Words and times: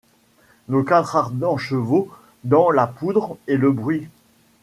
Nos 0.67 0.81
quatre 0.83 1.15
ardents 1.15 1.57
chevaux, 1.57 2.09
dans 2.43 2.71
la 2.71 2.87
poudre 2.87 3.37
et 3.45 3.55
le 3.55 3.71
bruit 3.71 4.07